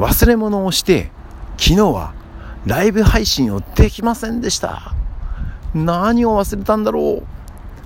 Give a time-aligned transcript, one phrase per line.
[0.00, 1.10] 忘れ物をして
[1.58, 2.14] 昨日は
[2.64, 4.94] ライブ配信をできませんでした。
[5.74, 7.26] 何を忘れたんだろう。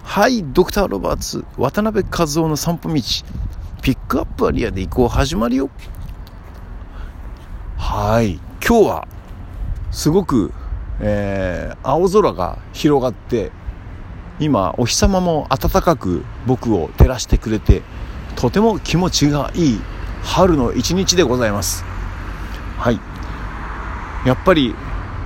[0.04, 2.94] はいドクターロバーツ渡辺和夫の散歩道
[3.82, 5.70] ピックアップアリアで行こう始まるよ。
[7.76, 8.34] はい
[8.64, 9.08] 今日は
[9.90, 10.52] すごく、
[11.00, 13.50] えー、青空が広がって
[14.38, 17.82] 今お日様も暖かく僕を照らしてくれて
[18.36, 19.80] とても気持ちがいい
[20.22, 21.93] 春の一日でございます。
[22.78, 23.00] はい。
[24.26, 24.74] やっぱり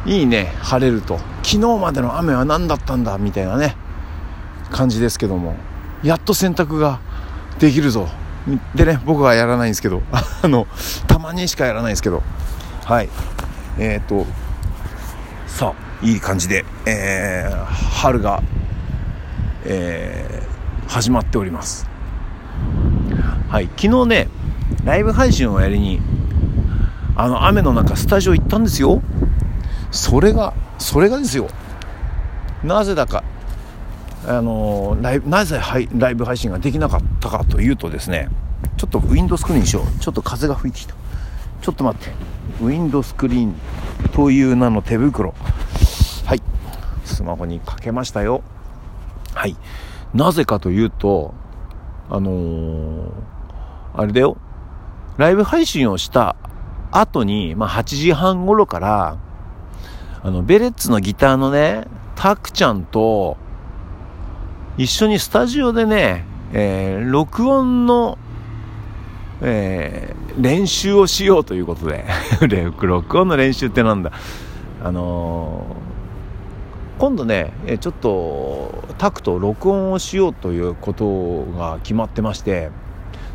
[0.07, 0.55] いいね。
[0.61, 1.19] 晴れると。
[1.43, 3.77] 昨日までの雨は何だったんだみたいなね。
[4.71, 5.57] 感じですけども。
[6.03, 7.01] やっと洗濯が
[7.59, 8.09] できるぞ。
[8.75, 10.03] でね僕はやらないんですけど。
[10.43, 10.67] あの
[11.07, 12.23] たまにしかやらないんですけど。
[12.85, 13.09] はい。
[13.79, 14.27] えっ、と
[15.47, 18.43] さあいい感じで、えー、春が、
[19.65, 21.89] えー、始まっております。
[23.49, 23.69] はい。
[23.77, 24.29] 昨日ね
[24.85, 26.01] ライブ配信をやりに
[27.19, 29.03] あの雨の中スタジオ行ったんですよ。
[29.91, 31.49] それがそれがですよ。
[32.63, 33.25] なぜだか
[34.25, 35.61] あのライブなぜ
[35.97, 38.29] ライブ配信ができなかったかというとですね
[38.77, 39.99] ちょっとウィンドスクリーンにしよう。
[39.99, 40.95] ちょっと風が吹いてきた。
[41.61, 42.13] ちょっと待って。
[42.63, 43.55] ウィンドスクリーン
[44.13, 45.35] という名の手袋。
[46.25, 46.43] はい。
[47.05, 48.45] スマホにかけましたよ。
[49.35, 49.57] はい。
[50.15, 51.35] なぜかというと
[52.11, 53.11] あのー、
[53.97, 54.37] あれだよ。
[55.17, 56.37] ライブ配信をした
[56.91, 59.19] 後に、まあ、8時半頃から、
[60.23, 63.37] あの、ベレッツのギターのね、タクちゃんと、
[64.77, 68.17] 一緒にスタジオでね、えー、録音の、
[69.41, 72.05] えー、練習をしようということで
[72.81, 74.13] 録音の練習ってなんだ。
[74.83, 82.71] あのー、今度ね、ちょっと、タクと録音をしようということが決まってまして、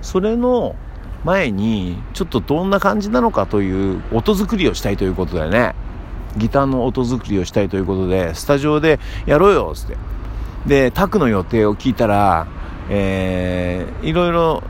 [0.02, 0.76] それの、
[1.24, 5.76] 前にちょっとどんな感じなのかという音作りをしたいということだよね。
[6.38, 9.98] ギターの音作りをしたいということでスタジオでやろうよっつって。
[10.66, 12.48] でタクの予定を聞いたら
[12.90, 14.64] えー、いろいろ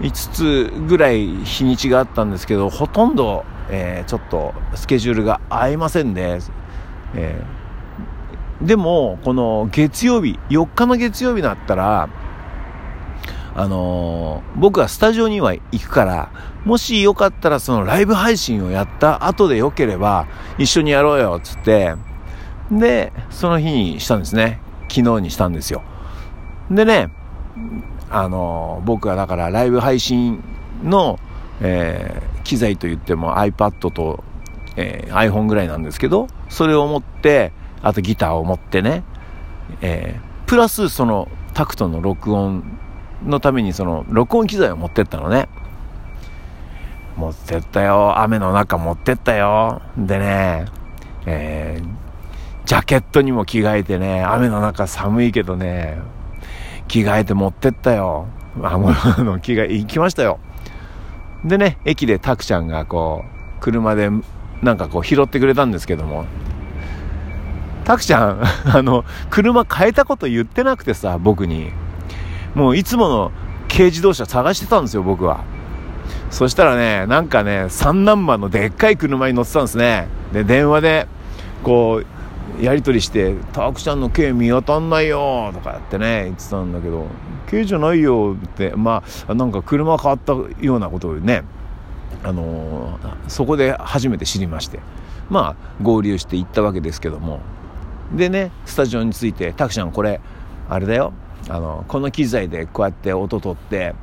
[0.00, 6.40] 5つぐらい日にちがあったんですけどほとんど、えー、ちょっとスケジュールが合いませんで、
[7.14, 12.08] えー、でもこの月曜日4日の月曜日だったら
[13.58, 16.30] あのー、僕はスタジオには行くから、
[16.64, 21.96] もしよかったらそのライブ配信をやった後でよければ一緒にやろうよ、つって、
[22.70, 24.60] で、その日にしたんですね。
[24.88, 25.82] 昨日にしたんですよ。
[26.70, 27.10] でね、
[28.10, 30.40] あのー、僕はだからライブ配信
[30.84, 31.18] の、
[31.60, 34.22] えー、機材といっても iPad と、
[34.76, 37.50] え iPhone ぐらいなんですけど、それを持って、
[37.82, 39.02] あとギターを持ってね、
[39.80, 42.78] えプラスそのタクトの録音
[43.24, 45.48] のためにその録音機材を持ってったのね。
[47.16, 48.20] 持ってったよ。
[48.20, 49.82] 雨の中持ってったよ。
[49.96, 50.66] でね、
[51.26, 51.88] えー、
[52.64, 55.98] ジャケットにも着替えてね、雨の中寒いけどね、
[56.86, 58.28] 着替えて持ってったよ。
[58.62, 60.38] あ、もう、あの、着替え、行きましたよ。
[61.44, 64.10] でね、駅でタクちゃんがこう、車で
[64.62, 66.24] なんかこう拾ってくれたんですけども、
[67.84, 71.72] タクちゃん、あの、車変えたこと言ってなくてさ、僕に。
[72.54, 73.32] もういつもの
[73.68, 75.44] 軽自動車探してたんですよ、僕は。
[76.30, 80.08] そしたらね、なんかね、三ナンバーのでっかい車に乗ってたんですね。
[80.32, 81.08] で、電話で、
[81.62, 87.06] こう、やり取りして、タクちゃんの軽見当たんないよとかやってね、言ってたんだけど、
[87.48, 91.44] 軽じゃないよって、まあ、なんか車変わったようなことをね、
[92.22, 94.80] あのー、そこで初めて知りまして、
[95.30, 97.40] まあ、合流して行ったわけですけども、
[98.14, 100.20] でね、スタジオに着いて、タクちゃんこれ、
[100.68, 101.12] あれだよ、
[101.48, 103.94] あのこの機材でこうやって音取って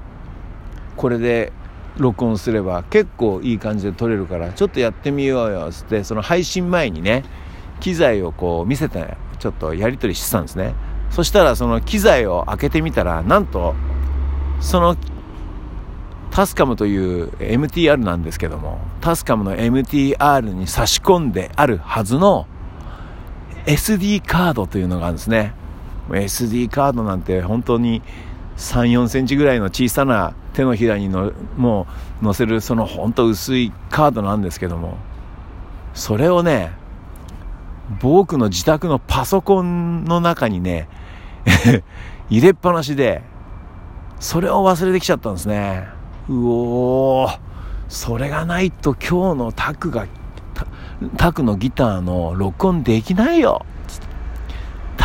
[0.95, 1.51] これで
[1.97, 7.23] 録音すれば結構いい感じで撮れるからちょっとやってみようよっつってその配信前にね
[7.79, 10.73] 機材をこう見せてちょっとやり取りしてたんですね。
[11.11, 13.75] そしたらその機材を開けてみたらなんと
[14.59, 14.97] その
[16.31, 22.47] タスカムという MTR なんですけどもタスカムの MTR に差し込んであるはずの
[23.65, 25.53] SD カードというのがあるんですね。
[26.09, 28.01] SD カードなんて本当に
[28.57, 31.87] 3、4センチぐらいの小さな手のひらにのも
[32.21, 34.97] う載せるその本当薄いカードなんですけども、
[35.93, 36.71] それをね、
[38.01, 40.87] 僕の自宅のパソコンの中にね、
[42.29, 43.21] 入れっぱなしで、
[44.19, 45.87] それを忘れてきちゃったんですね。
[46.29, 47.39] うおー、
[47.87, 50.07] それがないと今日のタクが、
[51.17, 53.65] タクのギターの録音できないよ。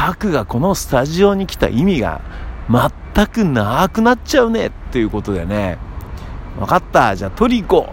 [0.00, 2.22] タクがこのスタジオに来た意味が
[2.70, 4.68] 全くなくなっちゃうね。
[4.68, 5.76] っていうことでね、
[6.58, 7.92] 分かった、じゃあ取り行こ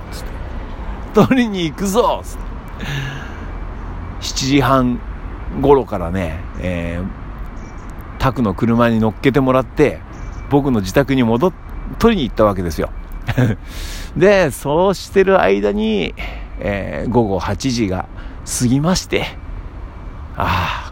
[1.12, 1.14] う。
[1.14, 2.24] 取りに行くぞ。
[4.22, 5.02] 7時半
[5.62, 10.00] 頃からね、えー、タクの車に乗っけてもらって、
[10.50, 11.54] 僕の自宅に戻っ、
[12.00, 12.90] 取りに行ったわけですよ。
[14.16, 16.16] で、そうしてる間に、
[16.62, 18.06] えー、午後8時が
[18.62, 19.26] 過ぎまして、
[20.38, 20.87] ああ、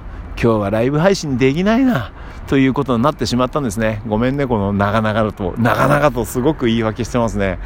[0.45, 2.11] 今日はライブ配信できないな、
[2.45, 4.03] ということになってしまったんですね。
[4.05, 7.57] ごめんね、この長々と、長々とすごく言い訳してますね。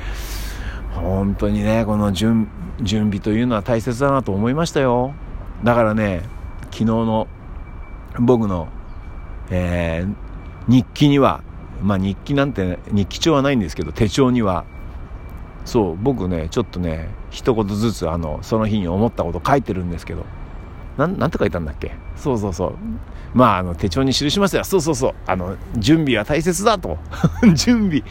[0.93, 2.47] 本当にね、この準
[2.81, 5.13] 準備というのは大切だなと思いましたよ。
[5.61, 6.21] だからね、
[6.71, 7.27] 昨日の
[8.17, 8.69] 僕の、
[9.49, 11.43] えー、日記には、
[11.81, 14.63] まあ日記なんて、日記帳はないんですけど、手帳には、
[15.65, 20.23] そう、僕ね、ちょっとね、一言ずつ、あの、その日に思ったこと書いてるんですけど、
[21.07, 21.91] なん、て書いたんだっけ？
[22.15, 22.73] そうそうそう。
[23.33, 24.63] まあ、あの、手帳に記しますよ。
[24.63, 25.13] そうそうそう。
[25.27, 26.97] あの、準備は大切だと。
[27.53, 28.03] 準備、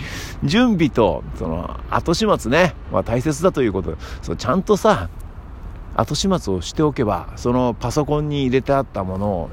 [0.45, 3.97] 準備と、その、後始末ね、は大切だということ。
[4.23, 5.09] そう、ちゃんとさ、
[5.97, 9.51] 後始末をしておけば、そのパソコンに入れてあったものを、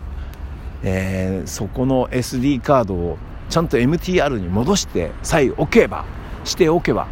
[0.83, 3.17] えー、そこの SD カードを
[3.49, 6.05] ちゃんと MTR に戻してさえおけば、
[6.43, 7.07] しておけば、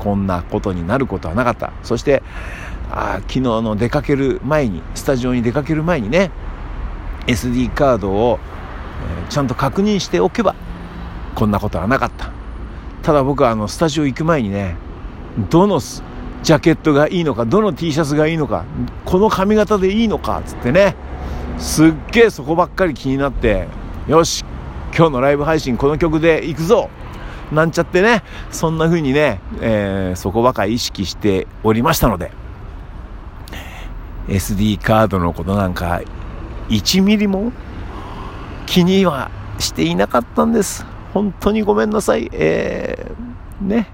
[0.00, 1.72] こんなことになることはなかった。
[1.84, 2.24] そして、
[2.90, 6.30] あ昨日の出かける前に、スタジオに出かける前にね、
[7.26, 8.38] SD カードを、
[9.26, 10.54] え、ちゃんと確認しておけば、
[11.34, 12.30] こんなことはなかった。
[13.02, 14.76] ただ僕はあの、スタジオ行く前にね、
[15.50, 18.64] どのジャケットがいいのか、どの T シャツがいいのか、
[19.04, 20.94] この髪型でいいのかっ、つってね、
[21.58, 23.68] すっげえそこばっかり気になって、
[24.08, 24.44] よし、
[24.96, 26.88] 今日のライブ配信この曲で行くぞ
[27.52, 32.32] なんちゃってね、そんな風にね、えー、そこばかり意識しておりましたので、
[34.28, 36.00] SD カードのことなんか
[36.68, 37.52] 1ミリも
[38.66, 40.84] 気にはしていなかったんです。
[41.14, 42.28] 本当にごめんなさい。
[42.32, 43.88] えー、ね。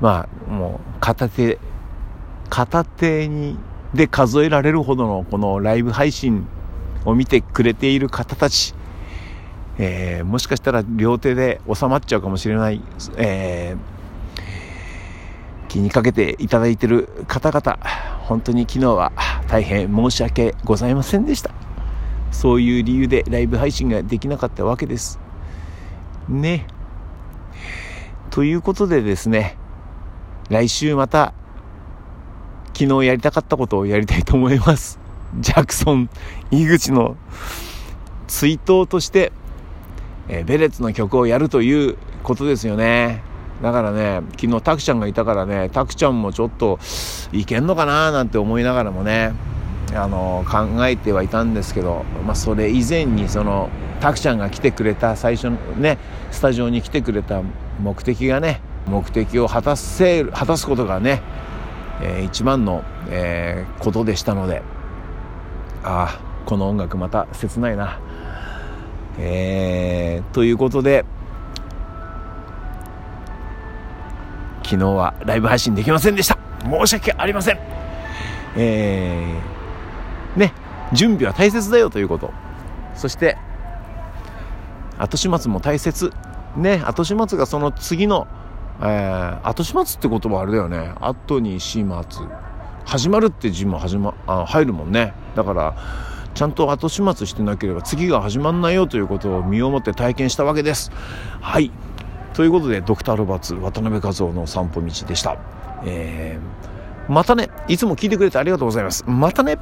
[0.00, 1.58] まあ、もう、片手、
[2.50, 3.56] 片手に、
[3.94, 6.46] で数えられるほどのこのライブ配信
[7.04, 8.74] を見てくれている方たち、
[9.78, 12.80] えー、もしかしたら両手で収まっちゃうかもしれない、
[13.18, 17.78] えー、気にかけていただいている方々、
[18.22, 19.12] 本当に昨日は
[19.48, 21.50] 大変申し訳ございませんでした。
[22.30, 25.18] そういう理由でライブ配信ができなかったわけです。
[26.28, 26.66] ね。
[28.30, 29.58] ということでですね、
[30.48, 31.34] 来週また
[32.74, 34.98] 昨日やりたかったことをやりたいと思います。
[35.38, 36.08] ジャクソン、
[36.50, 37.16] 井口の
[38.26, 39.32] 追悼として、
[40.28, 43.22] え、ベレッツの曲をやるということですよね。
[43.62, 46.80] だからね、昨日タクちゃんがいたからね、タクちゃんもちょっと
[47.32, 49.32] いけんのかななんて思いながらもね、
[49.94, 53.70] あの、考えてはいたんですけど、まあそれ以前にその、
[54.00, 55.98] タクちゃんが来てくれた最初のね、
[56.32, 57.40] スタジオに来てくれた
[57.80, 61.22] 目的がね、目的を果たせ、果たすことがね、
[62.02, 64.62] えー、一番の、えー、ことでしたので、
[65.84, 68.00] ああ、この音楽また切ないな。
[69.18, 71.04] えー、ということで、
[74.72, 76.38] 昨日はライブ配信できませんでした。
[76.64, 77.58] 申し訳ありません。
[78.56, 80.54] えー、ね、
[80.94, 82.32] 準備は大切だよということ。
[82.94, 83.36] そして、
[84.96, 86.10] 後始末も大切。
[86.56, 88.26] ね、後始末がその次の、
[88.80, 90.94] えー、後始末って言葉あれだよね。
[91.02, 92.26] 後に始末。
[92.86, 95.12] 始まるって字も始ま、あ入るもんね。
[95.36, 95.76] だから、
[96.32, 100.90] ちゃんと後始末してなければ次が始まんないよということを身をもって体験したわけです。
[101.42, 101.70] はい。
[102.34, 105.36] ということで、ドクターロバーツ渡辺和夫の散歩道でした。
[105.84, 109.04] えー、またね、いつも聞いてくれてありがとうございます。
[109.06, 109.56] またね